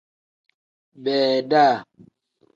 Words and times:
Beeda. 1.03 1.63